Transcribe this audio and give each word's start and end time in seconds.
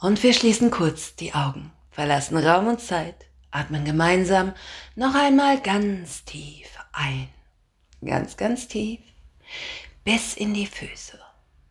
Und 0.00 0.22
wir 0.22 0.34
schließen 0.34 0.70
kurz 0.70 1.16
die 1.16 1.32
Augen, 1.32 1.72
verlassen 1.90 2.36
Raum 2.36 2.66
und 2.66 2.80
Zeit, 2.80 3.26
atmen 3.50 3.84
gemeinsam 3.84 4.52
noch 4.94 5.14
einmal 5.14 5.60
ganz 5.60 6.24
tief 6.24 6.68
ein. 6.92 7.28
Ganz, 8.04 8.36
ganz 8.36 8.68
tief 8.68 9.00
bis 10.04 10.34
in 10.34 10.54
die 10.54 10.66
Füße. 10.66 11.18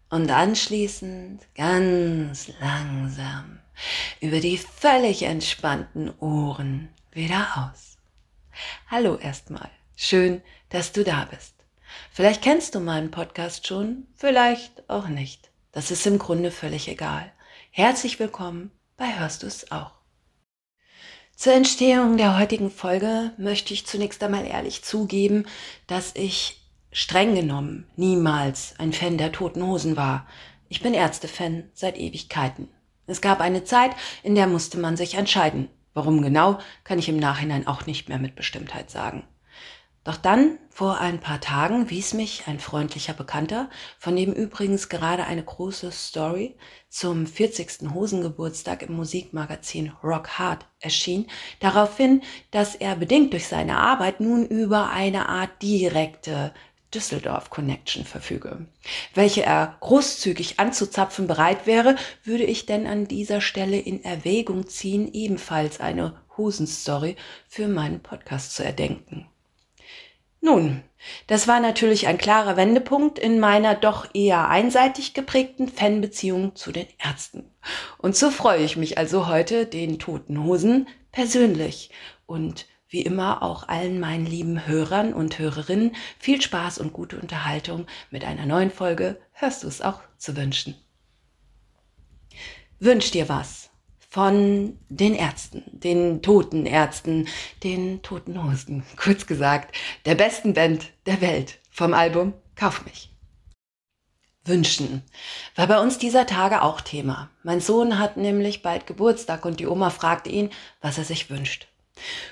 Und 0.09 0.29
anschließend 0.29 1.41
ganz 1.55 2.49
langsam 2.59 3.59
über 4.21 4.39
die 4.39 4.57
völlig 4.57 5.23
entspannten 5.23 6.13
Ohren 6.19 6.89
wieder 7.11 7.71
aus. 7.71 7.97
Hallo 8.89 9.17
erstmal. 9.17 9.69
Schön, 9.95 10.41
dass 10.69 10.91
du 10.91 11.03
da 11.03 11.25
bist. 11.25 11.53
Vielleicht 12.11 12.41
kennst 12.41 12.75
du 12.75 12.79
meinen 12.79 13.11
Podcast 13.11 13.67
schon, 13.67 14.07
vielleicht 14.15 14.89
auch 14.89 15.07
nicht. 15.07 15.49
Das 15.71 15.91
ist 15.91 16.05
im 16.05 16.19
Grunde 16.19 16.51
völlig 16.51 16.87
egal. 16.87 17.31
Herzlich 17.77 18.19
willkommen 18.21 18.71
bei 18.95 19.19
Hörst 19.19 19.43
du 19.43 19.47
es 19.47 19.69
auch. 19.69 19.91
Zur 21.35 21.51
Entstehung 21.51 22.15
der 22.15 22.39
heutigen 22.39 22.71
Folge 22.71 23.33
möchte 23.37 23.73
ich 23.73 23.85
zunächst 23.85 24.23
einmal 24.23 24.45
ehrlich 24.45 24.81
zugeben, 24.85 25.45
dass 25.85 26.15
ich 26.15 26.65
streng 26.93 27.35
genommen 27.35 27.85
niemals 27.97 28.75
ein 28.77 28.93
Fan 28.93 29.17
der 29.17 29.33
Toten 29.33 29.61
Hosen 29.61 29.97
war. 29.97 30.25
Ich 30.69 30.81
bin 30.81 30.93
Ärztefan 30.93 31.69
seit 31.73 31.97
Ewigkeiten. 31.97 32.69
Es 33.07 33.19
gab 33.19 33.41
eine 33.41 33.65
Zeit, 33.65 33.91
in 34.23 34.35
der 34.35 34.47
musste 34.47 34.77
man 34.77 34.95
sich 34.95 35.15
entscheiden. 35.15 35.67
Warum 35.93 36.21
genau, 36.21 36.59
kann 36.85 36.97
ich 36.97 37.09
im 37.09 37.17
Nachhinein 37.17 37.67
auch 37.67 37.85
nicht 37.85 38.07
mehr 38.07 38.19
mit 38.19 38.37
Bestimmtheit 38.37 38.89
sagen. 38.89 39.27
Doch 40.05 40.15
dann, 40.15 40.59
vor 40.75 40.99
ein 40.99 41.21
paar 41.21 41.39
Tagen, 41.39 41.89
wies 41.89 42.13
mich 42.13 42.47
ein 42.47 42.59
freundlicher 42.59 43.13
Bekannter, 43.13 43.69
von 43.97 44.13
dem 44.13 44.33
übrigens 44.33 44.89
gerade 44.89 45.23
eine 45.23 45.41
große 45.41 45.89
Story 45.89 46.57
zum 46.89 47.27
40. 47.27 47.93
Hosengeburtstag 47.93 48.81
im 48.81 48.93
Musikmagazin 48.97 49.93
Rock 50.03 50.37
Hard 50.37 50.65
erschien, 50.81 51.27
darauf 51.61 51.95
hin, 51.95 52.23
dass 52.51 52.75
er 52.75 52.97
bedingt 52.97 53.31
durch 53.31 53.47
seine 53.47 53.77
Arbeit 53.77 54.19
nun 54.19 54.45
über 54.45 54.89
eine 54.89 55.29
Art 55.29 55.61
direkte 55.61 56.53
Düsseldorf 56.93 57.49
Connection 57.49 58.03
verfüge. 58.03 58.67
Welche 59.13 59.43
er 59.43 59.77
großzügig 59.79 60.59
anzuzapfen 60.59 61.25
bereit 61.25 61.67
wäre, 61.67 61.95
würde 62.25 62.43
ich 62.43 62.65
denn 62.65 62.85
an 62.85 63.07
dieser 63.07 63.39
Stelle 63.39 63.79
in 63.79 64.03
Erwägung 64.03 64.67
ziehen, 64.67 65.09
ebenfalls 65.13 65.79
eine 65.79 66.19
Hosenstory 66.35 67.15
für 67.47 67.69
meinen 67.69 68.01
Podcast 68.01 68.53
zu 68.53 68.65
erdenken. 68.65 69.29
Nun, 70.45 70.83
das 71.25 71.47
war 71.47 71.59
natürlich 71.59 72.05
ein 72.05 72.19
klarer 72.19 72.55
Wendepunkt 72.55 73.17
in 73.17 73.39
meiner 73.39 73.73
doch 73.73 74.13
eher 74.13 74.47
einseitig 74.47 75.15
geprägten 75.15 75.67
Fanbeziehung 75.67 76.55
zu 76.55 76.71
den 76.71 76.85
Ärzten. 76.99 77.49
Und 77.97 78.15
so 78.15 78.29
freue 78.29 78.63
ich 78.63 78.77
mich 78.77 78.99
also 78.99 79.25
heute, 79.25 79.65
den 79.65 79.97
Toten 79.97 80.43
Hosen 80.43 80.87
persönlich 81.11 81.89
und 82.27 82.67
wie 82.89 83.01
immer 83.01 83.41
auch 83.41 83.67
allen 83.67 83.99
meinen 83.99 84.27
lieben 84.27 84.67
Hörern 84.67 85.15
und 85.15 85.39
Hörerinnen 85.39 85.95
viel 86.19 86.39
Spaß 86.39 86.77
und 86.77 86.93
gute 86.93 87.19
Unterhaltung 87.19 87.87
mit 88.11 88.23
einer 88.23 88.45
neuen 88.45 88.69
Folge 88.69 89.19
Hörst 89.31 89.63
du 89.63 89.67
es 89.67 89.81
auch 89.81 90.01
zu 90.19 90.37
wünschen. 90.37 90.75
Wünsch 92.79 93.09
dir 93.09 93.29
was 93.29 93.71
von 94.15 94.79
den 94.87 95.13
Ärzten, 95.13 95.61
den 95.73 96.21
toten 96.21 96.65
Ärzten, 96.65 97.27
den 97.65 98.01
toten 98.01 98.41
Hosen. 98.41 98.85
Kurz 98.95 99.27
gesagt, 99.27 99.75
der 100.05 100.15
besten 100.15 100.53
Band 100.53 100.93
der 101.05 101.19
Welt 101.19 101.59
vom 101.69 101.93
Album 101.93 102.31
Kauf 102.55 102.85
mich. 102.85 103.13
Wünschen 104.45 105.01
war 105.57 105.67
bei 105.67 105.81
uns 105.81 105.97
dieser 105.97 106.25
Tage 106.25 106.61
auch 106.61 106.79
Thema. 106.79 107.29
Mein 107.43 107.59
Sohn 107.59 107.99
hat 107.99 108.15
nämlich 108.15 108.61
bald 108.61 108.87
Geburtstag 108.87 109.43
und 109.43 109.59
die 109.59 109.67
Oma 109.67 109.89
fragte 109.89 110.29
ihn, 110.29 110.49
was 110.79 110.97
er 110.97 111.03
sich 111.03 111.29
wünscht. 111.29 111.67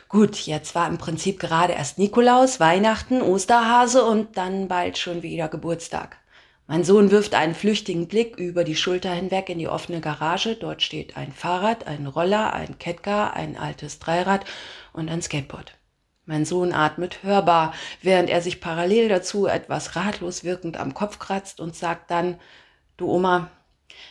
Gut, 0.07 0.37
jetzt 0.37 0.75
war 0.75 0.87
im 0.87 0.97
Prinzip 0.97 1.37
gerade 1.37 1.73
erst 1.73 1.97
Nikolaus, 1.97 2.61
Weihnachten, 2.61 3.21
Osterhase 3.21 4.05
und 4.05 4.37
dann 4.37 4.69
bald 4.69 4.97
schon 4.97 5.21
wieder 5.21 5.49
Geburtstag. 5.49 6.22
Mein 6.65 6.85
Sohn 6.85 7.11
wirft 7.11 7.35
einen 7.35 7.55
flüchtigen 7.55 8.07
Blick 8.07 8.37
über 8.37 8.63
die 8.63 8.75
Schulter 8.75 9.11
hinweg 9.11 9.49
in 9.49 9.59
die 9.59 9.67
offene 9.67 9.99
Garage. 9.99 10.55
Dort 10.55 10.81
steht 10.81 11.17
ein 11.17 11.33
Fahrrad, 11.33 11.87
ein 11.87 12.07
Roller, 12.07 12.53
ein 12.53 12.79
Kettcar, 12.79 13.33
ein 13.33 13.57
altes 13.57 13.99
Dreirad 13.99 14.45
und 14.93 15.09
ein 15.09 15.21
Skateboard. 15.21 15.75
Mein 16.25 16.45
Sohn 16.45 16.71
atmet 16.71 17.21
hörbar, 17.21 17.73
während 18.01 18.29
er 18.29 18.41
sich 18.41 18.61
parallel 18.61 19.09
dazu 19.09 19.45
etwas 19.45 19.97
ratlos 19.97 20.45
wirkend 20.45 20.77
am 20.77 20.93
Kopf 20.93 21.19
kratzt 21.19 21.59
und 21.59 21.75
sagt 21.75 22.09
dann, 22.09 22.39
du 22.95 23.11
Oma, 23.11 23.51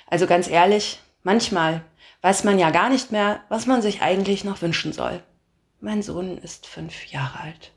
also 0.06 0.26
ganz 0.26 0.46
ehrlich, 0.46 1.00
manchmal 1.22 1.82
weiß 2.20 2.44
man 2.44 2.58
ja 2.58 2.70
gar 2.70 2.90
nicht 2.90 3.12
mehr, 3.12 3.40
was 3.48 3.66
man 3.66 3.80
sich 3.80 4.02
eigentlich 4.02 4.44
noch 4.44 4.60
wünschen 4.60 4.92
soll. 4.92 5.22
Mein 5.80 6.02
Sohn 6.02 6.36
ist 6.36 6.66
fünf 6.66 7.06
Jahre 7.06 7.40
alt. 7.40 7.72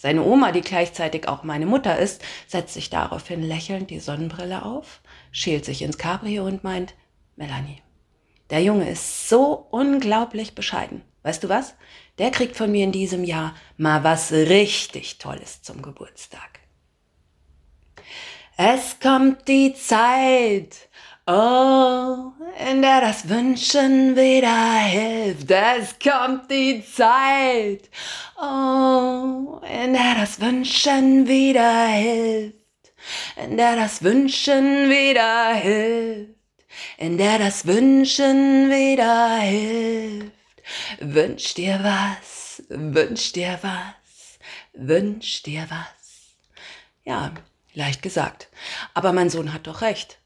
Seine 0.00 0.22
Oma, 0.22 0.52
die 0.52 0.60
gleichzeitig 0.60 1.26
auch 1.26 1.42
meine 1.42 1.66
Mutter 1.66 1.98
ist, 1.98 2.22
setzt 2.46 2.74
sich 2.74 2.88
daraufhin 2.88 3.42
lächelnd 3.42 3.90
die 3.90 3.98
Sonnenbrille 3.98 4.64
auf, 4.64 5.00
schält 5.32 5.64
sich 5.64 5.82
ins 5.82 5.98
Cabrio 5.98 6.46
und 6.46 6.62
meint, 6.62 6.94
Melanie, 7.34 7.82
der 8.50 8.62
Junge 8.62 8.88
ist 8.88 9.28
so 9.28 9.66
unglaublich 9.70 10.54
bescheiden. 10.54 11.02
Weißt 11.24 11.42
du 11.42 11.48
was? 11.48 11.74
Der 12.18 12.30
kriegt 12.30 12.56
von 12.56 12.70
mir 12.70 12.84
in 12.84 12.92
diesem 12.92 13.24
Jahr 13.24 13.56
mal 13.76 14.04
was 14.04 14.30
richtig 14.30 15.18
Tolles 15.18 15.62
zum 15.62 15.82
Geburtstag. 15.82 16.60
Es 18.56 19.00
kommt 19.00 19.48
die 19.48 19.74
Zeit, 19.74 20.88
Oh, 21.30 22.32
in 22.70 22.80
der 22.80 23.02
das 23.02 23.28
Wünschen 23.28 24.16
wieder 24.16 24.78
hilft, 24.78 25.50
es 25.50 25.94
kommt 26.02 26.50
die 26.50 26.82
Zeit. 26.82 27.90
Oh, 28.40 29.60
in 29.62 29.92
der 29.92 30.14
das 30.20 30.40
Wünschen 30.40 31.28
wieder 31.28 31.86
hilft, 31.88 32.56
in 33.36 33.58
der 33.58 33.76
das 33.76 34.02
Wünschen 34.02 34.88
wieder 34.88 35.52
hilft, 35.52 36.32
in 36.96 37.18
der 37.18 37.38
das 37.38 37.66
Wünschen 37.66 38.70
wieder 38.70 39.36
hilft. 39.36 40.32
Wünsch 40.98 41.52
dir 41.52 41.78
was, 41.82 42.62
wünsch 42.70 43.32
dir 43.32 43.58
was, 43.60 44.38
wünsch 44.72 45.42
dir 45.42 45.66
was. 45.68 46.38
Ja, 47.04 47.32
leicht 47.74 48.00
gesagt. 48.00 48.48
Aber 48.94 49.12
mein 49.12 49.28
Sohn 49.28 49.52
hat 49.52 49.66
doch 49.66 49.82
recht. 49.82 50.18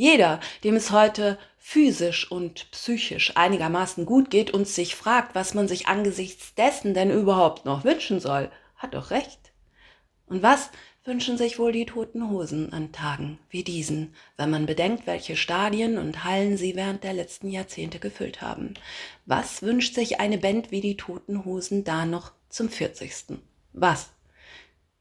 Jeder, 0.00 0.40
dem 0.64 0.76
es 0.76 0.92
heute 0.92 1.36
physisch 1.58 2.32
und 2.32 2.70
psychisch 2.70 3.36
einigermaßen 3.36 4.06
gut 4.06 4.30
geht 4.30 4.50
und 4.50 4.66
sich 4.66 4.94
fragt, 4.94 5.34
was 5.34 5.52
man 5.52 5.68
sich 5.68 5.88
angesichts 5.88 6.54
dessen 6.54 6.94
denn 6.94 7.10
überhaupt 7.10 7.66
noch 7.66 7.84
wünschen 7.84 8.18
soll, 8.18 8.50
hat 8.76 8.94
doch 8.94 9.10
recht. 9.10 9.52
Und 10.24 10.42
was 10.42 10.70
wünschen 11.04 11.36
sich 11.36 11.58
wohl 11.58 11.72
die 11.72 11.84
toten 11.84 12.30
Hosen 12.30 12.72
an 12.72 12.92
Tagen 12.92 13.40
wie 13.50 13.62
diesen, 13.62 14.14
wenn 14.38 14.48
man 14.48 14.64
bedenkt, 14.64 15.06
welche 15.06 15.36
Stadien 15.36 15.98
und 15.98 16.24
Hallen 16.24 16.56
sie 16.56 16.76
während 16.76 17.04
der 17.04 17.12
letzten 17.12 17.50
Jahrzehnte 17.50 17.98
gefüllt 17.98 18.40
haben? 18.40 18.72
Was 19.26 19.60
wünscht 19.60 19.94
sich 19.94 20.18
eine 20.18 20.38
Band 20.38 20.70
wie 20.70 20.80
die 20.80 20.96
toten 20.96 21.44
Hosen 21.44 21.84
da 21.84 22.06
noch 22.06 22.32
zum 22.48 22.70
40. 22.70 23.38
Was? 23.74 24.08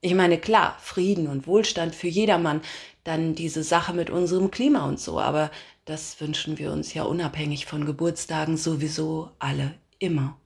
Ich 0.01 0.13
meine, 0.13 0.37
klar, 0.37 0.77
Frieden 0.81 1.27
und 1.27 1.45
Wohlstand 1.45 1.93
für 1.93 2.07
jedermann, 2.07 2.61
dann 3.09 3.33
diese 3.33 3.63
Sache 3.63 3.93
mit 3.93 4.09
unserem 4.09 4.51
Klima 4.51 4.87
und 4.87 4.99
so, 4.99 5.19
aber 5.19 5.49
das 5.85 6.21
wünschen 6.21 6.59
wir 6.59 6.71
uns 6.71 6.93
ja 6.93 7.03
unabhängig 7.03 7.65
von 7.65 7.85
Geburtstagen 7.85 8.55
sowieso 8.55 9.31
alle 9.39 9.73
immer. 9.97 10.37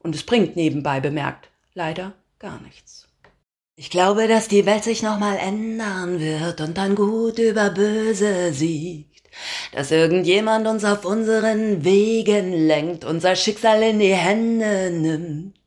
Und 0.00 0.14
es 0.16 0.24
bringt 0.24 0.56
nebenbei 0.56 1.00
bemerkt 1.00 1.50
leider 1.74 2.12
gar 2.40 2.60
nichts. 2.62 3.06
Ich 3.76 3.90
glaube, 3.90 4.26
dass 4.26 4.48
die 4.48 4.66
Welt 4.66 4.84
sich 4.84 5.02
nochmal 5.02 5.38
ändern 5.38 6.18
wird 6.20 6.60
und 6.60 6.76
dann 6.76 6.96
gut 6.96 7.38
über 7.38 7.70
böse 7.70 8.52
siegt. 8.52 9.30
Dass 9.72 9.92
irgendjemand 9.92 10.66
uns 10.66 10.84
auf 10.84 11.04
unseren 11.04 11.84
Wegen 11.84 12.52
lenkt, 12.66 13.04
unser 13.04 13.36
Schicksal 13.36 13.82
in 13.82 14.00
die 14.00 14.14
Hände 14.14 14.90
nimmt. 14.90 15.59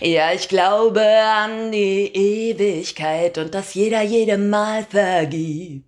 Ja, 0.00 0.32
ich 0.32 0.48
glaube 0.48 1.02
an 1.02 1.72
die 1.72 2.10
Ewigkeit 2.14 3.38
und 3.38 3.54
dass 3.54 3.74
jeder 3.74 4.02
jedem 4.02 4.50
Mal 4.50 4.86
vergibt. 4.88 5.84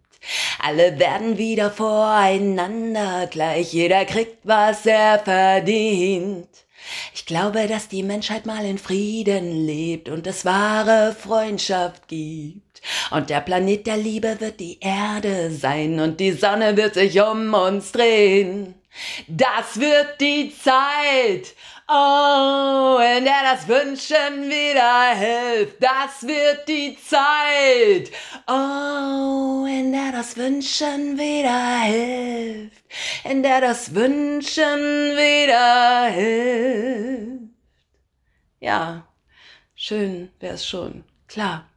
Alle 0.59 0.99
werden 0.99 1.39
wieder 1.39 1.71
voreinander 1.71 3.27
gleich, 3.27 3.73
jeder 3.73 4.05
kriegt, 4.05 4.39
was 4.45 4.85
er 4.85 5.19
verdient. 5.19 6.49
Ich 7.15 7.25
glaube, 7.27 7.67
dass 7.67 7.89
die 7.89 8.03
Menschheit 8.03 8.47
mal 8.47 8.65
in 8.65 8.79
Frieden 8.79 9.67
lebt 9.67 10.09
und 10.09 10.27
es 10.27 10.45
wahre 10.45 11.15
Freundschaft 11.15 12.09
gibt. 12.09 12.83
Und 13.11 13.31
der 13.31 13.41
Planet 13.41 13.87
der 13.87 13.97
Liebe 13.97 14.41
wird 14.41 14.61
die 14.61 14.79
Erde 14.81 15.51
sein 15.51 16.01
und 16.01 16.21
die 16.21 16.33
Sonne 16.33 16.77
wird 16.77 16.95
sich 16.95 17.21
um 17.21 17.53
uns 17.55 17.93
drehen. 17.93 18.75
Das 19.29 19.79
wird 19.79 20.21
die 20.21 20.53
Zeit. 20.57 21.55
Oh, 21.93 22.99
wenn 23.01 23.27
er 23.27 23.43
das 23.43 23.67
Wünschen 23.67 24.49
wieder 24.49 25.13
hilft, 25.13 25.83
das 25.83 26.23
wird 26.23 26.69
die 26.69 26.97
Zeit. 26.97 28.13
Oh, 28.47 29.65
wenn 29.65 29.93
er 29.93 30.13
das 30.13 30.37
Wünschen 30.37 31.19
wieder 31.19 31.81
hilft, 31.81 32.85
wenn 33.25 33.43
er 33.43 33.61
das 33.61 33.93
Wünschen 33.93 35.17
wieder 35.17 36.05
hilft. 36.13 37.55
Ja, 38.61 39.09
schön 39.75 40.31
wär's 40.39 40.65
schon, 40.65 41.03
klar. 41.27 41.69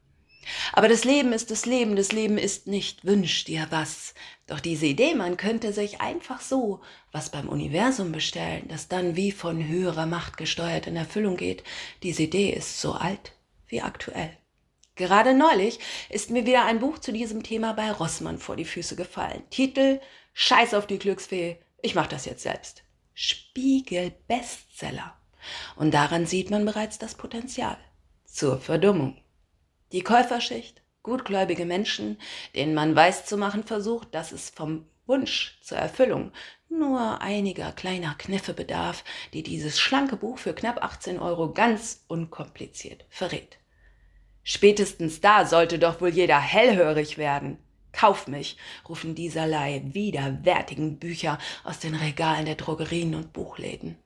Aber 0.73 0.89
das 0.89 1.05
Leben 1.05 1.33
ist 1.33 1.49
das 1.49 1.65
Leben, 1.65 1.95
das 1.95 2.11
Leben 2.11 2.37
ist 2.37 2.67
nicht 2.67 3.03
wünsch 3.03 3.45
dir 3.45 3.65
was. 3.71 4.13
Doch 4.47 4.59
diese 4.59 4.85
Idee, 4.85 5.15
man 5.15 5.37
könnte 5.37 5.71
sich 5.71 6.01
einfach 6.01 6.41
so 6.41 6.81
was 7.11 7.29
beim 7.29 7.47
Universum 7.47 8.11
bestellen, 8.11 8.65
das 8.67 8.89
dann 8.89 9.15
wie 9.15 9.31
von 9.31 9.65
höherer 9.67 10.05
Macht 10.05 10.35
gesteuert 10.35 10.85
in 10.85 10.97
Erfüllung 10.97 11.37
geht, 11.37 11.63
diese 12.03 12.23
Idee 12.23 12.49
ist 12.49 12.81
so 12.81 12.93
alt 12.93 13.31
wie 13.67 13.81
aktuell. 13.81 14.37
Gerade 14.95 15.33
neulich 15.33 15.79
ist 16.09 16.29
mir 16.29 16.45
wieder 16.45 16.65
ein 16.65 16.79
Buch 16.79 16.99
zu 16.99 17.11
diesem 17.11 17.41
Thema 17.41 17.73
bei 17.73 17.91
Rossmann 17.91 18.37
vor 18.37 18.55
die 18.55 18.65
Füße 18.65 18.95
gefallen. 18.95 19.41
Titel 19.49 19.99
Scheiß 20.33 20.73
auf 20.73 20.87
die 20.87 20.99
Glücksfee, 20.99 21.57
ich 21.81 21.95
mach 21.95 22.07
das 22.07 22.25
jetzt 22.25 22.43
selbst. 22.43 22.83
Spiegel 23.13 24.13
Bestseller. 24.27 25.17
Und 25.75 25.93
daran 25.93 26.25
sieht 26.25 26.51
man 26.51 26.65
bereits 26.65 26.99
das 26.99 27.15
Potenzial 27.15 27.77
zur 28.25 28.59
Verdummung. 28.59 29.17
Die 29.91 30.01
Käuferschicht, 30.01 30.82
gutgläubige 31.03 31.65
Menschen, 31.65 32.17
denen 32.55 32.73
man 32.73 32.95
weiß 32.95 33.25
zu 33.25 33.37
machen 33.37 33.63
versucht, 33.63 34.15
dass 34.15 34.31
es 34.31 34.49
vom 34.49 34.85
Wunsch 35.05 35.59
zur 35.61 35.77
Erfüllung 35.77 36.31
nur 36.69 37.21
einiger 37.21 37.71
kleiner 37.71 38.15
Kniffe 38.15 38.53
bedarf, 38.53 39.03
die 39.33 39.43
dieses 39.43 39.79
schlanke 39.79 40.15
Buch 40.15 40.37
für 40.37 40.53
knapp 40.53 40.81
18 40.81 41.19
Euro 41.19 41.51
ganz 41.51 42.05
unkompliziert 42.07 43.05
verrät. 43.09 43.59
Spätestens 44.43 45.21
da 45.21 45.45
sollte 45.45 45.77
doch 45.77 46.01
wohl 46.01 46.09
jeder 46.09 46.39
hellhörig 46.39 47.17
werden. 47.17 47.57
Kauf 47.91 48.27
mich, 48.27 48.57
rufen 48.89 49.13
dieserlei 49.13 49.83
widerwärtigen 49.85 50.97
Bücher 50.99 51.37
aus 51.63 51.79
den 51.79 51.95
Regalen 51.95 52.45
der 52.45 52.55
Drogerien 52.55 53.13
und 53.13 53.33
Buchläden. 53.33 53.97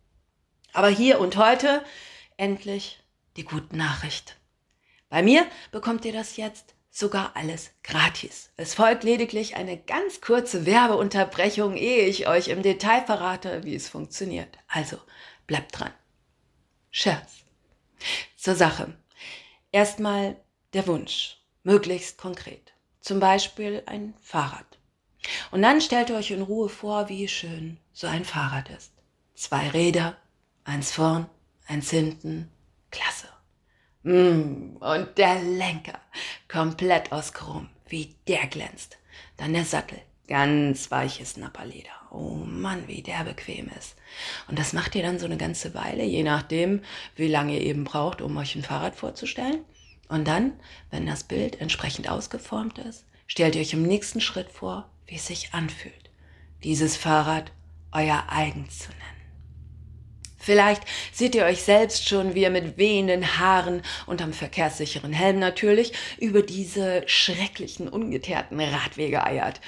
Aber 0.73 0.89
hier 0.89 1.19
und 1.19 1.37
heute 1.37 1.83
endlich 2.35 2.99
die 3.37 3.45
gute 3.45 3.75
Nachricht. 3.75 4.37
Bei 5.09 5.23
mir 5.23 5.47
bekommt 5.71 6.03
ihr 6.05 6.11
das 6.11 6.35
jetzt 6.37 6.75
sogar 6.97 7.35
alles 7.35 7.69
gratis. 7.83 8.49
Es 8.57 8.73
folgt 8.73 9.03
lediglich 9.03 9.55
eine 9.55 9.77
ganz 9.77 10.19
kurze 10.19 10.65
Werbeunterbrechung, 10.65 11.75
ehe 11.75 12.07
ich 12.07 12.27
euch 12.27 12.47
im 12.47 12.63
Detail 12.63 13.05
verrate, 13.05 13.63
wie 13.63 13.75
es 13.75 13.87
funktioniert. 13.87 14.57
Also 14.67 14.97
bleibt 15.45 15.79
dran. 15.79 15.93
Scherz. 16.89 17.43
Zur 18.35 18.55
Sache. 18.55 18.97
Erstmal 19.71 20.37
der 20.73 20.87
Wunsch, 20.87 21.37
möglichst 21.61 22.17
konkret. 22.17 22.73
Zum 22.99 23.19
Beispiel 23.19 23.83
ein 23.85 24.15
Fahrrad. 24.21 24.79
Und 25.51 25.61
dann 25.61 25.81
stellt 25.81 26.09
euch 26.09 26.31
in 26.31 26.41
Ruhe 26.41 26.67
vor, 26.67 27.09
wie 27.09 27.27
schön 27.27 27.79
so 27.93 28.07
ein 28.07 28.25
Fahrrad 28.25 28.69
ist. 28.69 28.93
Zwei 29.35 29.69
Räder, 29.69 30.17
eins 30.63 30.91
vorn, 30.91 31.29
eins 31.67 31.91
hinten. 31.91 32.51
Klasse. 32.89 33.27
Mm, 34.07 34.77
und 34.79 35.17
der 35.17 35.43
Lenker, 35.43 35.99
komplett 36.47 37.11
aus 37.11 37.33
Chrom, 37.33 37.67
wie 37.89 38.15
der 38.25 38.47
glänzt. 38.47 38.97
Dann 39.35 39.51
der 39.51 39.65
Sattel, 39.65 39.99
ganz 40.29 40.89
weiches 40.91 41.35
Napperleder. 41.35 41.89
Oh 42.09 42.37
Mann, 42.45 42.87
wie 42.87 43.01
der 43.01 43.25
bequem 43.25 43.69
ist. 43.77 43.97
Und 44.47 44.57
das 44.57 44.71
macht 44.71 44.95
ihr 44.95 45.03
dann 45.03 45.19
so 45.19 45.25
eine 45.25 45.35
ganze 45.35 45.73
Weile, 45.73 46.05
je 46.05 46.23
nachdem, 46.23 46.83
wie 47.17 47.27
lange 47.27 47.55
ihr 47.55 47.61
eben 47.61 47.83
braucht, 47.83 48.21
um 48.21 48.37
euch 48.37 48.55
ein 48.55 48.63
Fahrrad 48.63 48.95
vorzustellen. 48.95 49.65
Und 50.07 50.25
dann, 50.25 50.53
wenn 50.89 51.05
das 51.05 51.25
Bild 51.25 51.59
entsprechend 51.59 52.09
ausgeformt 52.09 52.77
ist, 52.77 53.03
stellt 53.27 53.55
ihr 53.55 53.61
euch 53.61 53.73
im 53.73 53.83
nächsten 53.83 54.21
Schritt 54.21 54.49
vor, 54.49 54.89
wie 55.05 55.15
es 55.15 55.27
sich 55.27 55.53
anfühlt, 55.53 56.09
dieses 56.63 56.95
Fahrrad 56.95 57.51
euer 57.91 58.23
eigen 58.29 58.69
zu 58.69 58.87
nennen. 58.87 59.16
Vielleicht 60.47 60.83
seht 61.11 61.35
ihr 61.35 61.43
euch 61.43 61.61
selbst 61.61 62.07
schon, 62.07 62.33
wie 62.33 62.43
ihr 62.43 62.49
mit 62.49 62.77
wehenden 62.77 63.37
Haaren 63.37 63.81
unterm 64.05 64.31
verkehrssicheren 64.31 65.11
Helm 65.11 65.39
natürlich 65.39 65.91
über 66.19 66.41
diese 66.41 67.03
schrecklichen, 67.05 67.89
ungeteerten 67.89 68.57
Radwege 68.57 69.25
eiert. 69.25 69.59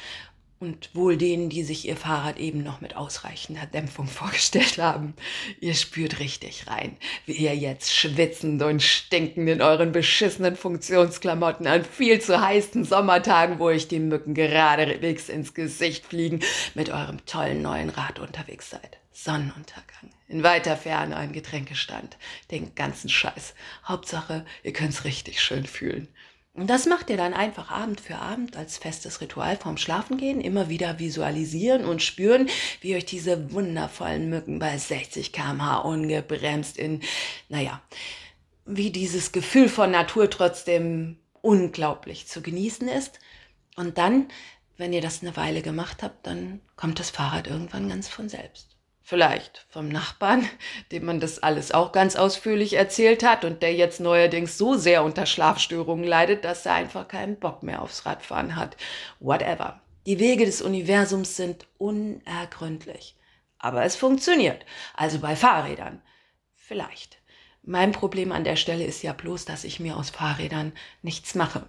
Und 0.57 0.95
wohl 0.95 1.17
denen, 1.17 1.49
die 1.49 1.63
sich 1.63 1.85
ihr 1.85 1.97
Fahrrad 1.97 2.39
eben 2.39 2.63
noch 2.63 2.79
mit 2.79 2.95
ausreichender 2.95 3.65
Dämpfung 3.65 4.07
vorgestellt 4.07 4.77
haben. 4.77 5.15
Ihr 5.59 5.73
spürt 5.73 6.21
richtig 6.21 6.67
rein, 6.67 6.95
wie 7.25 7.33
ihr 7.33 7.57
jetzt 7.57 7.93
schwitzend 7.93 8.63
und 8.63 8.81
stinkend 8.81 9.49
in 9.49 9.61
euren 9.61 9.91
beschissenen 9.91 10.55
Funktionsklamotten 10.55 11.67
an 11.67 11.83
viel 11.83 12.21
zu 12.21 12.39
heißen 12.39 12.85
Sommertagen, 12.85 13.59
wo 13.59 13.65
euch 13.65 13.89
die 13.89 13.99
Mücken 13.99 14.33
geradewegs 14.33 15.27
ins 15.27 15.53
Gesicht 15.53 16.05
fliegen, 16.05 16.39
mit 16.73 16.89
eurem 16.89 17.25
tollen 17.25 17.61
neuen 17.61 17.89
Rad 17.89 18.19
unterwegs 18.19 18.69
seid. 18.69 18.97
Sonnenuntergang. 19.11 20.11
In 20.29 20.43
weiter 20.43 20.77
Ferne 20.77 21.17
ein 21.17 21.33
Getränkestand. 21.33 22.17
Den 22.51 22.75
ganzen 22.75 23.09
Scheiß. 23.09 23.55
Hauptsache, 23.83 24.45
ihr 24.61 24.73
könnt's 24.73 25.03
richtig 25.03 25.41
schön 25.41 25.65
fühlen. 25.65 26.07
Und 26.53 26.69
das 26.69 26.85
macht 26.85 27.09
ihr 27.09 27.17
dann 27.17 27.33
einfach 27.33 27.71
Abend 27.71 27.99
für 27.99 28.17
Abend 28.17 28.55
als 28.55 28.77
festes 28.77 29.21
Ritual 29.21 29.57
vorm 29.57 29.77
Schlafengehen. 29.77 30.39
Immer 30.39 30.69
wieder 30.69 30.99
visualisieren 30.99 31.83
und 31.83 32.03
spüren, 32.03 32.47
wie 32.79 32.95
euch 32.95 33.05
diese 33.05 33.51
wundervollen 33.53 34.29
Mücken 34.29 34.59
bei 34.59 34.77
60 34.77 35.33
kmh 35.33 35.77
ungebremst 35.77 36.77
in, 36.77 37.01
naja, 37.47 37.81
wie 38.65 38.91
dieses 38.91 39.31
Gefühl 39.31 39.67
von 39.67 39.89
Natur 39.89 40.29
trotzdem 40.29 41.17
unglaublich 41.41 42.27
zu 42.27 42.43
genießen 42.43 42.87
ist. 42.87 43.19
Und 43.75 43.97
dann, 43.97 44.27
wenn 44.77 44.93
ihr 44.93 45.01
das 45.01 45.23
eine 45.23 45.35
Weile 45.35 45.63
gemacht 45.63 46.03
habt, 46.03 46.27
dann 46.27 46.61
kommt 46.75 46.99
das 46.99 47.09
Fahrrad 47.09 47.47
irgendwann 47.47 47.89
ganz 47.89 48.07
von 48.07 48.29
selbst. 48.29 48.78
Vielleicht 49.09 49.65
vom 49.69 49.89
Nachbarn, 49.89 50.47
dem 50.91 51.05
man 51.05 51.19
das 51.19 51.39
alles 51.39 51.71
auch 51.71 51.93
ganz 51.93 52.15
ausführlich 52.15 52.73
erzählt 52.73 53.23
hat 53.23 53.43
und 53.43 53.63
der 53.63 53.73
jetzt 53.73 53.99
neuerdings 53.99 54.55
so 54.55 54.75
sehr 54.75 55.03
unter 55.03 55.25
Schlafstörungen 55.25 56.05
leidet, 56.05 56.45
dass 56.45 56.63
er 56.67 56.75
einfach 56.75 57.07
keinen 57.07 57.39
Bock 57.39 57.63
mehr 57.63 57.81
aufs 57.81 58.05
Radfahren 58.05 58.55
hat. 58.55 58.77
Whatever. 59.19 59.81
Die 60.05 60.19
Wege 60.19 60.45
des 60.45 60.61
Universums 60.61 61.35
sind 61.35 61.65
unergründlich. 61.79 63.15
Aber 63.57 63.83
es 63.83 63.95
funktioniert. 63.95 64.63
Also 64.93 65.17
bei 65.17 65.35
Fahrrädern. 65.35 66.03
Vielleicht. 66.53 67.17
Mein 67.63 67.93
Problem 67.93 68.31
an 68.31 68.43
der 68.43 68.57
Stelle 68.57 68.83
ist 68.83 69.01
ja 69.01 69.13
bloß, 69.13 69.43
dass 69.45 69.63
ich 69.63 69.79
mir 69.79 69.97
aus 69.97 70.11
Fahrrädern 70.11 70.71
nichts 71.01 71.33
mache. 71.33 71.67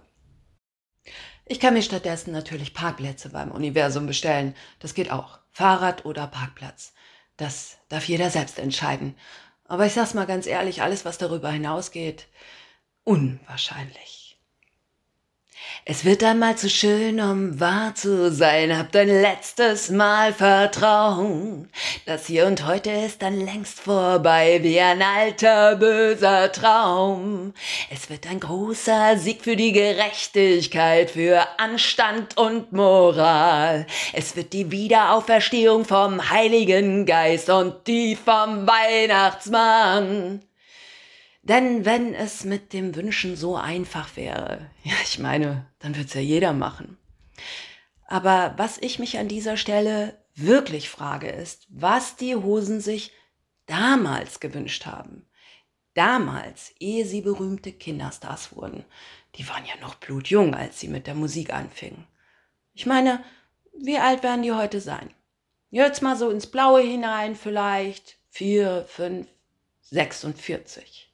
Ich 1.47 1.59
kann 1.59 1.73
mir 1.73 1.81
stattdessen 1.81 2.33
natürlich 2.33 2.75
Parkplätze 2.75 3.29
beim 3.29 3.49
Universum 3.49 4.05
bestellen. 4.05 4.53
Das 4.77 4.93
geht 4.93 5.09
auch. 5.09 5.39
Fahrrad 5.49 6.05
oder 6.05 6.27
Parkplatz. 6.27 6.93
Das 7.41 7.77
darf 7.89 8.07
jeder 8.07 8.29
selbst 8.29 8.59
entscheiden. 8.59 9.15
Aber 9.67 9.87
ich 9.87 9.93
sag's 9.93 10.13
mal 10.13 10.27
ganz 10.27 10.45
ehrlich, 10.45 10.83
alles, 10.83 11.05
was 11.05 11.17
darüber 11.17 11.49
hinausgeht, 11.49 12.27
unwahrscheinlich. 13.03 14.37
Es 15.83 16.05
wird 16.05 16.23
einmal 16.23 16.55
zu 16.55 16.69
schön, 16.69 17.19
um 17.19 17.59
wahr 17.59 17.95
zu 17.95 18.31
sein. 18.31 18.77
Habt 18.77 18.95
ein 18.95 19.07
letztes 19.07 19.89
Mal 19.89 20.35
Vertrauen. 20.35 21.71
Das 22.07 22.25
Hier 22.25 22.47
und 22.47 22.65
Heute 22.65 22.89
ist 22.89 23.21
dann 23.21 23.39
längst 23.39 23.79
vorbei, 23.79 24.57
wie 24.63 24.79
ein 24.79 25.03
alter 25.03 25.75
böser 25.75 26.51
Traum. 26.51 27.53
Es 27.91 28.09
wird 28.09 28.25
ein 28.25 28.39
großer 28.39 29.19
Sieg 29.19 29.43
für 29.43 29.55
die 29.55 29.71
Gerechtigkeit, 29.71 31.11
für 31.11 31.45
Anstand 31.59 32.37
und 32.39 32.71
Moral. 32.71 33.85
Es 34.13 34.35
wird 34.35 34.53
die 34.53 34.71
Wiederauferstehung 34.71 35.85
vom 35.85 36.31
Heiligen 36.31 37.05
Geist 37.05 37.51
und 37.51 37.85
die 37.85 38.15
vom 38.15 38.67
Weihnachtsmann. 38.67 40.41
Denn 41.43 41.85
wenn 41.85 42.15
es 42.15 42.45
mit 42.45 42.73
dem 42.73 42.95
Wünschen 42.95 43.35
so 43.35 43.55
einfach 43.55 44.15
wäre, 44.15 44.71
ja, 44.83 44.95
ich 45.03 45.19
meine, 45.19 45.67
dann 45.77 45.95
wird's 45.95 46.15
ja 46.15 46.21
jeder 46.21 46.53
machen. 46.53 46.97
Aber 48.07 48.55
was 48.57 48.79
ich 48.79 48.97
mich 48.97 49.19
an 49.19 49.27
dieser 49.27 49.55
Stelle 49.55 50.20
wirklich 50.41 50.89
frage, 50.89 51.29
ist, 51.29 51.67
was 51.69 52.15
die 52.15 52.35
Hosen 52.35 52.81
sich 52.81 53.11
damals 53.65 54.39
gewünscht 54.39 54.85
haben. 54.85 55.25
Damals, 55.93 56.73
ehe 56.79 57.05
sie 57.05 57.21
berühmte 57.21 57.71
Kinderstars 57.71 58.55
wurden. 58.55 58.85
Die 59.35 59.47
waren 59.49 59.65
ja 59.65 59.75
noch 59.81 59.95
blutjung, 59.95 60.55
als 60.55 60.79
sie 60.79 60.87
mit 60.87 61.07
der 61.07 61.15
Musik 61.15 61.53
anfingen. 61.53 62.07
Ich 62.73 62.85
meine, 62.85 63.23
wie 63.77 63.97
alt 63.97 64.23
werden 64.23 64.43
die 64.43 64.53
heute 64.53 64.79
sein? 64.79 65.13
Jetzt 65.69 66.01
mal 66.01 66.15
so 66.15 66.29
ins 66.29 66.47
Blaue 66.47 66.81
hinein, 66.81 67.35
vielleicht 67.35 68.17
vier, 68.29 68.85
fünf, 68.87 69.27
46 69.81 71.13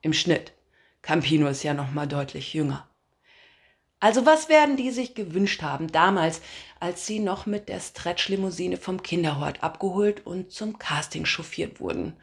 im 0.00 0.12
Schnitt. 0.12 0.52
Campino 1.02 1.46
ist 1.48 1.62
ja 1.62 1.74
noch 1.74 1.92
mal 1.92 2.06
deutlich 2.06 2.54
jünger. 2.54 2.88
Also 3.98 4.26
was 4.26 4.48
werden 4.48 4.76
die 4.76 4.90
sich 4.90 5.14
gewünscht 5.14 5.62
haben 5.62 5.90
damals, 5.90 6.42
als 6.80 7.06
sie 7.06 7.18
noch 7.18 7.46
mit 7.46 7.68
der 7.68 7.80
Stretch-Limousine 7.80 8.76
vom 8.76 9.02
Kinderhort 9.02 9.62
abgeholt 9.62 10.26
und 10.26 10.52
zum 10.52 10.78
Casting 10.78 11.24
chauffiert 11.24 11.80
wurden? 11.80 12.14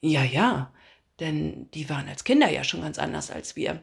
Ja, 0.00 0.24
ja, 0.24 0.72
denn 1.20 1.70
die 1.72 1.90
waren 1.90 2.08
als 2.08 2.24
Kinder 2.24 2.48
ja 2.48 2.64
schon 2.64 2.82
ganz 2.82 2.98
anders 2.98 3.30
als 3.30 3.54
wir. 3.54 3.82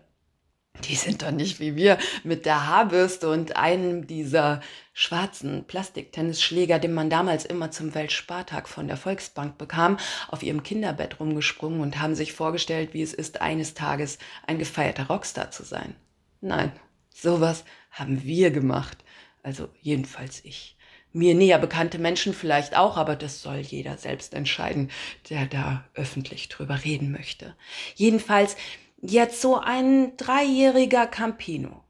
Die 0.83 0.95
sind 0.95 1.23
doch 1.23 1.31
nicht 1.31 1.59
wie 1.59 1.75
wir 1.75 1.97
mit 2.23 2.45
der 2.45 2.67
Haarbürste 2.67 3.29
und 3.29 3.55
einem 3.55 4.05
dieser 4.05 4.61
schwarzen 4.93 5.65
Plastiktennisschläger, 5.65 6.79
den 6.79 6.93
man 6.93 7.09
damals 7.09 7.45
immer 7.45 7.71
zum 7.71 7.95
Weltspartag 7.95 8.67
von 8.67 8.87
der 8.87 8.97
Volksbank 8.97 9.57
bekam, 9.57 9.97
auf 10.27 10.43
ihrem 10.43 10.63
Kinderbett 10.63 11.19
rumgesprungen 11.19 11.81
und 11.81 11.99
haben 11.99 12.15
sich 12.15 12.33
vorgestellt, 12.33 12.93
wie 12.93 13.01
es 13.01 13.13
ist, 13.13 13.41
eines 13.41 13.73
Tages 13.73 14.19
ein 14.45 14.59
gefeierter 14.59 15.07
Rockstar 15.07 15.49
zu 15.49 15.63
sein. 15.63 15.95
Nein, 16.41 16.71
sowas 17.21 17.63
haben 17.91 18.23
wir 18.23 18.51
gemacht. 18.51 18.97
Also 19.43 19.69
jedenfalls 19.81 20.43
ich. 20.43 20.77
Mir 21.13 21.35
näher 21.35 21.57
bekannte 21.57 21.99
Menschen 21.99 22.33
vielleicht 22.33 22.75
auch, 22.75 22.97
aber 22.97 23.15
das 23.15 23.41
soll 23.41 23.59
jeder 23.59 23.97
selbst 23.97 24.33
entscheiden, 24.33 24.91
der 25.29 25.45
da 25.45 25.85
öffentlich 25.93 26.49
drüber 26.49 26.83
reden 26.83 27.11
möchte. 27.11 27.55
Jedenfalls 27.95 28.55
jetzt 29.01 29.41
so 29.41 29.57
ein 29.57 30.15
dreijähriger 30.17 31.07
Campino. 31.07 31.83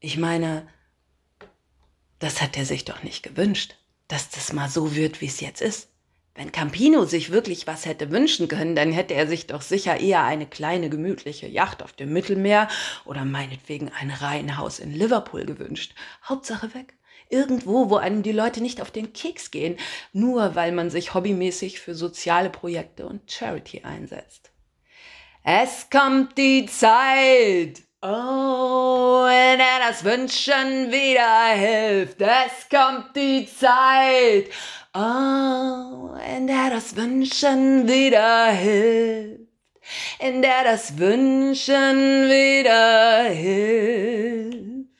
Ich 0.00 0.16
meine, 0.16 0.66
das 2.18 2.40
hat 2.40 2.56
er 2.56 2.64
sich 2.64 2.84
doch 2.84 3.02
nicht 3.02 3.22
gewünscht, 3.22 3.76
dass 4.08 4.30
das 4.30 4.52
mal 4.52 4.68
so 4.68 4.94
wird, 4.94 5.20
wie 5.20 5.26
es 5.26 5.40
jetzt 5.40 5.60
ist. 5.60 5.88
Wenn 6.36 6.50
Campino 6.50 7.04
sich 7.04 7.30
wirklich 7.30 7.68
was 7.68 7.86
hätte 7.86 8.10
wünschen 8.10 8.48
können, 8.48 8.74
dann 8.74 8.90
hätte 8.90 9.14
er 9.14 9.28
sich 9.28 9.46
doch 9.46 9.62
sicher 9.62 10.00
eher 10.00 10.24
eine 10.24 10.46
kleine 10.46 10.90
gemütliche 10.90 11.46
Yacht 11.46 11.80
auf 11.80 11.92
dem 11.92 12.12
Mittelmeer 12.12 12.66
oder 13.04 13.24
meinetwegen 13.24 13.92
ein 14.00 14.10
Reihenhaus 14.10 14.80
in 14.80 14.92
Liverpool 14.92 15.46
gewünscht. 15.46 15.94
Hauptsache 16.24 16.74
weg. 16.74 16.94
Irgendwo, 17.30 17.88
wo 17.88 17.96
einem 17.96 18.24
die 18.24 18.32
Leute 18.32 18.60
nicht 18.60 18.80
auf 18.80 18.90
den 18.90 19.12
Keks 19.12 19.52
gehen, 19.52 19.76
nur 20.12 20.56
weil 20.56 20.72
man 20.72 20.90
sich 20.90 21.14
hobbymäßig 21.14 21.80
für 21.80 21.94
soziale 21.94 22.50
Projekte 22.50 23.06
und 23.06 23.30
Charity 23.30 23.82
einsetzt. 23.82 24.50
Es 25.44 25.88
kommt 25.88 26.36
die 26.36 26.66
Zeit. 26.66 27.82
Oh, 28.06 29.24
wenn 29.24 29.60
er 29.60 29.78
das 29.88 30.04
Wünschen 30.04 30.92
wieder 30.92 31.54
hilft. 31.54 32.20
Es 32.20 32.68
kommt 32.68 33.16
die 33.16 33.46
Zeit. 33.46 34.50
Oh, 34.92 36.14
in 36.36 36.46
der 36.46 36.68
das 36.68 36.96
Wünschen 36.96 37.88
wieder 37.88 38.48
hilft. 38.48 39.48
In 40.18 40.42
der 40.42 40.64
das 40.64 40.98
Wünschen 40.98 42.28
wieder 42.28 43.22
hilft. 43.22 44.90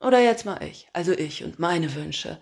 Oder 0.00 0.20
jetzt 0.20 0.44
mal 0.44 0.62
ich, 0.62 0.86
also 0.92 1.10
ich 1.10 1.42
und 1.42 1.58
meine 1.58 1.92
Wünsche. 1.96 2.38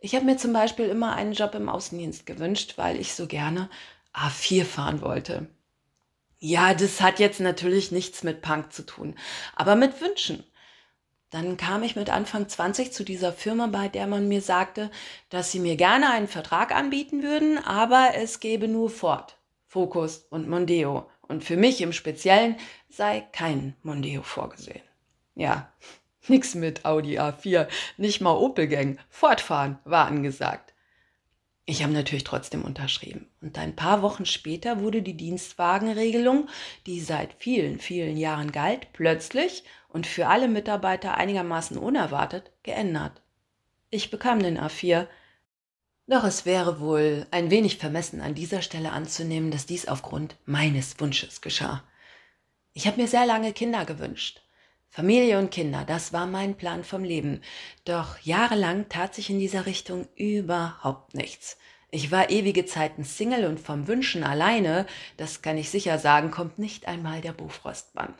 Ich 0.00 0.14
habe 0.14 0.24
mir 0.24 0.38
zum 0.38 0.54
Beispiel 0.54 0.86
immer 0.86 1.14
einen 1.14 1.34
Job 1.34 1.54
im 1.54 1.68
Außendienst 1.68 2.24
gewünscht, 2.24 2.78
weil 2.78 2.98
ich 2.98 3.14
so 3.14 3.26
gerne 3.26 3.68
A4 4.14 4.64
fahren 4.64 5.02
wollte. 5.02 5.50
Ja, 6.48 6.74
das 6.74 7.00
hat 7.00 7.18
jetzt 7.18 7.40
natürlich 7.40 7.90
nichts 7.90 8.22
mit 8.22 8.40
Punk 8.40 8.72
zu 8.72 8.86
tun, 8.86 9.16
aber 9.56 9.74
mit 9.74 10.00
Wünschen. 10.00 10.44
Dann 11.30 11.56
kam 11.56 11.82
ich 11.82 11.96
mit 11.96 12.08
Anfang 12.08 12.48
20 12.48 12.92
zu 12.92 13.02
dieser 13.02 13.32
Firma, 13.32 13.66
bei 13.66 13.88
der 13.88 14.06
man 14.06 14.28
mir 14.28 14.40
sagte, 14.40 14.92
dass 15.28 15.50
sie 15.50 15.58
mir 15.58 15.74
gerne 15.74 16.08
einen 16.08 16.28
Vertrag 16.28 16.72
anbieten 16.72 17.24
würden, 17.24 17.58
aber 17.58 18.10
es 18.14 18.38
gäbe 18.38 18.68
nur 18.68 18.90
Ford, 18.90 19.36
Focus 19.66 20.18
und 20.30 20.48
Mondeo. 20.48 21.10
Und 21.20 21.42
für 21.42 21.56
mich 21.56 21.80
im 21.80 21.92
Speziellen 21.92 22.54
sei 22.88 23.26
kein 23.32 23.74
Mondeo 23.82 24.22
vorgesehen. 24.22 24.84
Ja, 25.34 25.72
nix 26.28 26.54
mit 26.54 26.84
Audi 26.84 27.18
A4, 27.18 27.66
nicht 27.96 28.20
mal 28.20 28.36
Opel 28.36 28.68
Gang. 28.68 29.00
Fortfahren 29.08 29.80
war 29.84 30.06
angesagt. 30.06 30.75
Ich 31.68 31.82
habe 31.82 31.92
natürlich 31.92 32.22
trotzdem 32.22 32.64
unterschrieben. 32.64 33.28
Und 33.40 33.58
ein 33.58 33.74
paar 33.74 34.00
Wochen 34.00 34.24
später 34.24 34.80
wurde 34.80 35.02
die 35.02 35.16
Dienstwagenregelung, 35.16 36.48
die 36.86 37.00
seit 37.00 37.34
vielen, 37.34 37.80
vielen 37.80 38.16
Jahren 38.16 38.52
galt, 38.52 38.92
plötzlich 38.92 39.64
und 39.88 40.06
für 40.06 40.28
alle 40.28 40.46
Mitarbeiter 40.46 41.16
einigermaßen 41.16 41.76
unerwartet 41.76 42.52
geändert. 42.62 43.20
Ich 43.90 44.12
bekam 44.12 44.40
den 44.40 44.58
A4, 44.58 45.08
doch 46.06 46.22
es 46.22 46.46
wäre 46.46 46.78
wohl 46.78 47.26
ein 47.32 47.50
wenig 47.50 47.78
vermessen 47.78 48.20
an 48.20 48.36
dieser 48.36 48.62
Stelle 48.62 48.92
anzunehmen, 48.92 49.50
dass 49.50 49.66
dies 49.66 49.88
aufgrund 49.88 50.36
meines 50.44 51.00
Wunsches 51.00 51.40
geschah. 51.40 51.82
Ich 52.74 52.86
habe 52.86 53.00
mir 53.00 53.08
sehr 53.08 53.26
lange 53.26 53.52
Kinder 53.52 53.84
gewünscht. 53.84 54.40
Familie 54.88 55.38
und 55.38 55.50
Kinder, 55.50 55.84
das 55.84 56.12
war 56.12 56.26
mein 56.26 56.56
Plan 56.56 56.84
vom 56.84 57.04
Leben. 57.04 57.42
Doch 57.84 58.18
jahrelang 58.20 58.88
tat 58.88 59.14
sich 59.14 59.28
in 59.30 59.38
dieser 59.38 59.66
Richtung 59.66 60.08
überhaupt 60.16 61.14
nichts. 61.14 61.58
Ich 61.90 62.10
war 62.10 62.30
ewige 62.30 62.66
Zeiten 62.66 63.04
Single 63.04 63.44
und 63.44 63.60
vom 63.60 63.86
Wünschen 63.88 64.24
alleine, 64.24 64.86
das 65.16 65.42
kann 65.42 65.56
ich 65.56 65.70
sicher 65.70 65.98
sagen, 65.98 66.30
kommt 66.30 66.58
nicht 66.58 66.88
einmal 66.88 67.20
der 67.20 67.32
Bofrostmann. 67.32 68.14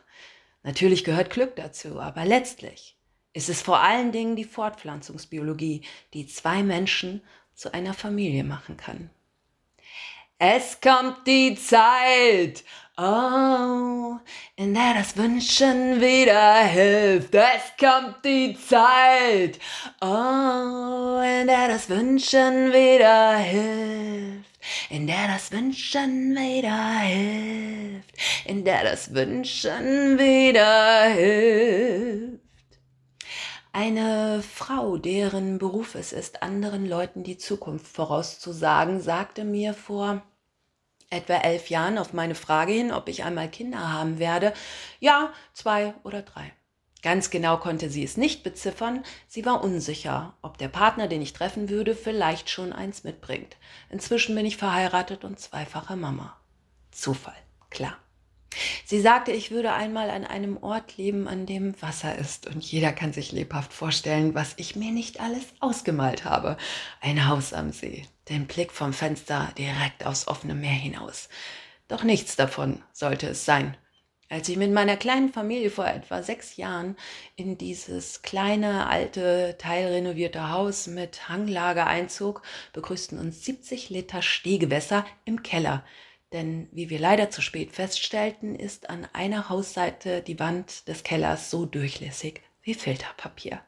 Natürlich 0.63 1.03
gehört 1.03 1.29
Glück 1.29 1.55
dazu, 1.55 1.99
aber 1.99 2.25
letztlich 2.25 2.97
ist 3.33 3.49
es 3.49 3.61
vor 3.61 3.81
allen 3.81 4.11
Dingen 4.11 4.35
die 4.35 4.45
Fortpflanzungsbiologie, 4.45 5.83
die 6.13 6.27
zwei 6.27 6.63
Menschen 6.63 7.21
zu 7.53 7.73
einer 7.73 7.93
Familie 7.93 8.43
machen 8.43 8.77
kann. 8.77 9.09
Es 10.39 10.79
kommt 10.81 11.25
die 11.25 11.55
Zeit, 11.55 12.63
Oh, 12.99 14.17
in 14.55 14.73
der 14.73 14.95
das 14.95 15.15
Wünschen 15.15 16.01
wieder 16.01 16.63
hilft. 16.63 17.35
Es 17.35 17.77
kommt 17.79 18.25
die 18.25 18.57
Zeit. 18.57 19.59
Oh, 20.01 21.21
in 21.21 21.45
der 21.45 21.67
das 21.67 21.87
Wünschen 21.89 22.73
wieder 22.73 23.37
hilft. 23.37 24.49
In 24.89 25.05
der 25.05 25.27
das 25.27 25.51
Wünschen 25.51 26.35
wieder 26.35 26.99
hilft. 27.01 28.15
In 28.45 28.65
der 28.65 28.83
das 28.83 29.13
Wünschen 29.13 30.17
wieder 30.17 31.03
hilft. 31.09 32.46
Eine 33.77 34.41
Frau, 34.41 34.97
deren 34.97 35.59
Beruf 35.59 35.93
es 35.93 36.11
ist, 36.11 36.41
anderen 36.41 36.89
Leuten 36.89 37.21
die 37.21 37.37
Zukunft 37.37 37.85
vorauszusagen, 37.85 39.01
sagte 39.01 39.43
mir 39.43 39.75
vor 39.75 40.23
etwa 41.11 41.35
elf 41.35 41.69
Jahren 41.69 41.99
auf 41.99 42.11
meine 42.11 42.33
Frage 42.33 42.73
hin, 42.73 42.91
ob 42.91 43.07
ich 43.07 43.23
einmal 43.23 43.51
Kinder 43.51 43.93
haben 43.93 44.17
werde, 44.17 44.53
ja, 44.99 45.31
zwei 45.53 45.93
oder 46.01 46.23
drei. 46.23 46.51
Ganz 47.03 47.29
genau 47.29 47.57
konnte 47.57 47.91
sie 47.91 48.03
es 48.03 48.17
nicht 48.17 48.41
beziffern, 48.41 49.03
sie 49.27 49.45
war 49.45 49.63
unsicher, 49.63 50.33
ob 50.41 50.57
der 50.57 50.69
Partner, 50.69 51.07
den 51.07 51.21
ich 51.21 51.33
treffen 51.33 51.69
würde, 51.69 51.93
vielleicht 51.93 52.49
schon 52.49 52.73
eins 52.73 53.03
mitbringt. 53.03 53.57
Inzwischen 53.91 54.33
bin 54.33 54.47
ich 54.47 54.57
verheiratet 54.57 55.23
und 55.23 55.39
zweifache 55.39 55.95
Mama. 55.95 56.35
Zufall, 56.89 57.37
klar. 57.69 57.99
Sie 58.85 59.01
sagte, 59.01 59.31
ich 59.31 59.51
würde 59.51 59.73
einmal 59.73 60.09
an 60.09 60.25
einem 60.25 60.57
Ort 60.57 60.97
leben, 60.97 61.27
an 61.27 61.45
dem 61.45 61.79
Wasser 61.81 62.17
ist. 62.17 62.47
Und 62.47 62.63
jeder 62.63 62.91
kann 62.91 63.13
sich 63.13 63.31
lebhaft 63.31 63.73
vorstellen, 63.73 64.35
was 64.35 64.53
ich 64.57 64.75
mir 64.75 64.91
nicht 64.91 65.19
alles 65.19 65.45
ausgemalt 65.59 66.25
habe. 66.25 66.57
Ein 67.01 67.27
Haus 67.27 67.53
am 67.53 67.71
See, 67.71 68.05
den 68.29 68.47
Blick 68.47 68.71
vom 68.71 68.93
Fenster 68.93 69.51
direkt 69.57 70.05
aufs 70.05 70.27
offene 70.27 70.55
Meer 70.55 70.71
hinaus. 70.71 71.29
Doch 71.87 72.03
nichts 72.03 72.35
davon 72.35 72.83
sollte 72.93 73.27
es 73.27 73.45
sein. 73.45 73.77
Als 74.29 74.49
ich 74.49 74.57
mit 74.57 74.73
meiner 74.73 74.97
kleinen 74.97 75.31
Familie 75.31 75.69
vor 75.69 75.87
etwa 75.87 76.21
sechs 76.21 76.57
Jahren 76.57 76.97
in 77.37 77.57
dieses 77.57 78.23
kleine, 78.23 78.87
alte, 78.87 79.55
teilrenovierte 79.57 80.49
Haus 80.49 80.87
mit 80.87 81.29
Hanglage 81.29 81.85
einzog, 81.85 82.41
begrüßten 82.73 83.19
uns 83.19 83.45
70 83.45 83.89
Liter 83.89 84.21
Stehgewässer 84.21 85.05
im 85.23 85.43
Keller, 85.43 85.85
denn 86.33 86.67
wie 86.71 86.89
wir 86.89 86.99
leider 86.99 87.29
zu 87.29 87.41
spät 87.41 87.71
feststellten, 87.71 88.55
ist 88.55 88.89
an 88.89 89.07
einer 89.13 89.49
Hausseite 89.49 90.21
die 90.21 90.39
Wand 90.39 90.87
des 90.87 91.03
Kellers 91.03 91.49
so 91.49 91.65
durchlässig 91.65 92.41
wie 92.61 92.73
Filterpapier. 92.73 93.61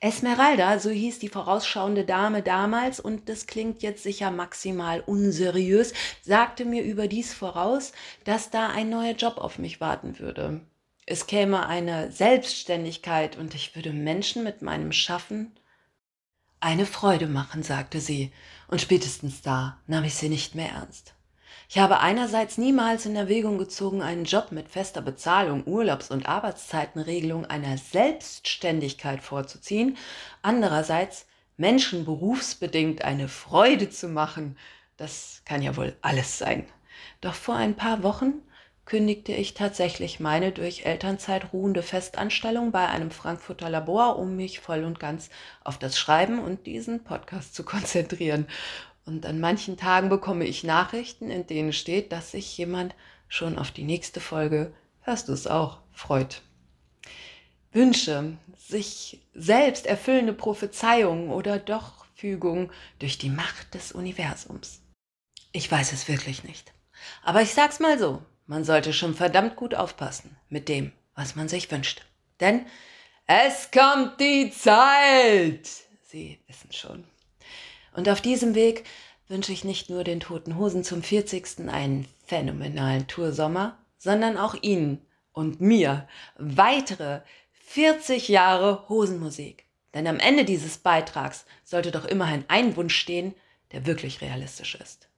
Esmeralda, 0.00 0.78
so 0.78 0.90
hieß 0.90 1.18
die 1.18 1.28
vorausschauende 1.28 2.04
Dame 2.04 2.42
damals, 2.42 3.00
und 3.00 3.28
das 3.28 3.46
klingt 3.46 3.82
jetzt 3.82 4.02
sicher 4.02 4.30
maximal 4.30 5.00
unseriös, 5.00 5.92
sagte 6.22 6.64
mir 6.64 6.82
überdies 6.84 7.34
voraus, 7.34 7.92
dass 8.24 8.50
da 8.50 8.68
ein 8.68 8.88
neuer 8.88 9.14
Job 9.14 9.38
auf 9.38 9.58
mich 9.58 9.80
warten 9.80 10.18
würde. 10.20 10.60
Es 11.06 11.26
käme 11.26 11.66
eine 11.66 12.12
Selbstständigkeit 12.12 13.36
und 13.36 13.54
ich 13.56 13.74
würde 13.74 13.92
Menschen 13.92 14.44
mit 14.44 14.62
meinem 14.62 14.92
Schaffen 14.92 15.58
eine 16.60 16.86
Freude 16.86 17.26
machen, 17.26 17.62
sagte 17.62 18.00
sie, 18.00 18.32
und 18.68 18.80
spätestens 18.80 19.42
da 19.42 19.80
nahm 19.86 20.04
ich 20.04 20.14
sie 20.14 20.28
nicht 20.28 20.54
mehr 20.54 20.68
ernst. 20.68 21.14
Ich 21.72 21.78
habe 21.78 22.00
einerseits 22.00 22.58
niemals 22.58 23.06
in 23.06 23.14
Erwägung 23.14 23.56
gezogen, 23.56 24.02
einen 24.02 24.24
Job 24.24 24.50
mit 24.50 24.68
fester 24.68 25.02
Bezahlung, 25.02 25.62
Urlaubs- 25.68 26.10
und 26.10 26.28
Arbeitszeitenregelung 26.28 27.46
einer 27.46 27.78
Selbstständigkeit 27.78 29.22
vorzuziehen, 29.22 29.96
andererseits 30.42 31.26
Menschen 31.56 32.04
berufsbedingt 32.04 33.04
eine 33.04 33.28
Freude 33.28 33.88
zu 33.88 34.08
machen. 34.08 34.58
Das 34.96 35.42
kann 35.44 35.62
ja 35.62 35.76
wohl 35.76 35.94
alles 36.02 36.38
sein. 36.38 36.66
Doch 37.20 37.34
vor 37.34 37.54
ein 37.54 37.76
paar 37.76 38.02
Wochen 38.02 38.42
kündigte 38.84 39.30
ich 39.30 39.54
tatsächlich 39.54 40.18
meine 40.18 40.50
durch 40.50 40.84
Elternzeit 40.84 41.52
ruhende 41.52 41.84
Festanstellung 41.84 42.72
bei 42.72 42.88
einem 42.88 43.12
Frankfurter 43.12 43.70
Labor, 43.70 44.18
um 44.18 44.34
mich 44.34 44.58
voll 44.58 44.82
und 44.82 44.98
ganz 44.98 45.30
auf 45.62 45.78
das 45.78 45.96
Schreiben 45.96 46.40
und 46.40 46.66
diesen 46.66 47.04
Podcast 47.04 47.54
zu 47.54 47.62
konzentrieren. 47.64 48.48
Und 49.04 49.26
an 49.26 49.40
manchen 49.40 49.76
Tagen 49.76 50.08
bekomme 50.08 50.44
ich 50.44 50.64
Nachrichten, 50.64 51.30
in 51.30 51.46
denen 51.46 51.72
steht, 51.72 52.12
dass 52.12 52.32
sich 52.32 52.56
jemand 52.56 52.94
schon 53.28 53.58
auf 53.58 53.70
die 53.70 53.84
nächste 53.84 54.20
Folge, 54.20 54.72
hörst 55.00 55.28
du 55.28 55.32
es 55.32 55.46
auch, 55.46 55.80
freut. 55.92 56.42
Wünsche, 57.72 58.36
sich 58.56 59.20
selbst 59.32 59.86
erfüllende 59.86 60.32
Prophezeiungen 60.32 61.30
oder 61.30 61.58
doch 61.58 62.04
Fügung 62.14 62.70
durch 62.98 63.18
die 63.18 63.30
Macht 63.30 63.74
des 63.74 63.92
Universums. 63.92 64.82
Ich 65.52 65.70
weiß 65.70 65.92
es 65.92 66.08
wirklich 66.08 66.44
nicht. 66.44 66.72
Aber 67.22 67.42
ich 67.42 67.54
sag's 67.54 67.80
mal 67.80 67.98
so, 67.98 68.22
man 68.46 68.64
sollte 68.64 68.92
schon 68.92 69.14
verdammt 69.14 69.56
gut 69.56 69.74
aufpassen 69.74 70.36
mit 70.48 70.68
dem, 70.68 70.92
was 71.14 71.36
man 71.36 71.48
sich 71.48 71.70
wünscht. 71.70 72.04
Denn 72.40 72.66
es 73.26 73.70
kommt 73.70 74.20
die 74.20 74.50
Zeit. 74.50 75.68
Sie 76.02 76.40
wissen 76.46 76.72
schon. 76.72 77.04
Und 77.92 78.08
auf 78.08 78.20
diesem 78.20 78.54
Weg 78.54 78.84
wünsche 79.28 79.52
ich 79.52 79.64
nicht 79.64 79.90
nur 79.90 80.04
den 80.04 80.20
Toten 80.20 80.56
Hosen 80.56 80.84
zum 80.84 81.02
40. 81.02 81.68
einen 81.68 82.06
phänomenalen 82.26 83.06
Toursommer, 83.06 83.78
sondern 83.98 84.36
auch 84.36 84.54
Ihnen 84.60 85.04
und 85.32 85.60
mir 85.60 86.08
weitere 86.36 87.20
40 87.52 88.28
Jahre 88.28 88.88
Hosenmusik. 88.88 89.66
Denn 89.94 90.06
am 90.06 90.18
Ende 90.18 90.44
dieses 90.44 90.78
Beitrags 90.78 91.44
sollte 91.64 91.90
doch 91.90 92.04
immerhin 92.04 92.44
ein 92.48 92.76
Wunsch 92.76 92.96
stehen, 92.96 93.34
der 93.72 93.86
wirklich 93.86 94.20
realistisch 94.20 94.74
ist. 94.74 95.09